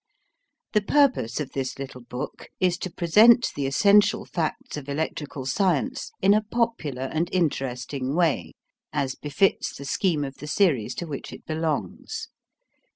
[0.73, 6.09] The purpose of this little book is to present the essential facts of electrical science
[6.23, 8.53] in a popular and interesting way,
[8.91, 12.29] as befits the scheme of the series to which it belongs.